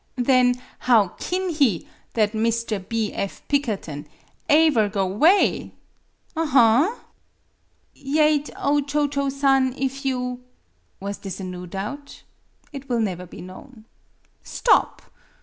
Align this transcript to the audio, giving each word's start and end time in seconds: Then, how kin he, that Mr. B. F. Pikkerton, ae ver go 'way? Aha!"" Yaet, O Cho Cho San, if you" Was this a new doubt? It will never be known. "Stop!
Then, 0.17 0.55
how 0.89 1.09
kin 1.19 1.49
he, 1.51 1.87
that 2.15 2.31
Mr. 2.31 2.79
B. 2.89 3.13
F. 3.13 3.47
Pikkerton, 3.47 4.07
ae 4.49 4.69
ver 4.71 4.89
go 4.89 5.05
'way? 5.05 5.75
Aha!"" 6.35 7.03
Yaet, 7.95 8.49
O 8.57 8.81
Cho 8.81 9.07
Cho 9.07 9.29
San, 9.29 9.75
if 9.77 10.03
you" 10.03 10.43
Was 10.99 11.19
this 11.19 11.39
a 11.39 11.43
new 11.43 11.67
doubt? 11.67 12.23
It 12.73 12.89
will 12.89 12.99
never 12.99 13.27
be 13.27 13.41
known. 13.43 13.85
"Stop! 14.41 15.03